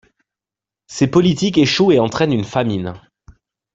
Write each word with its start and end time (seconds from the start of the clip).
Ces 0.87 1.05
politiques 1.05 1.59
échouent 1.59 1.91
et 1.91 1.99
entraînent 1.99 2.33
une 2.33 2.43
famine. 2.43 2.95